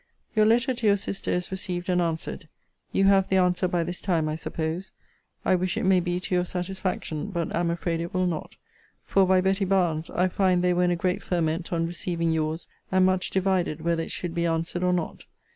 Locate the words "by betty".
9.27-9.63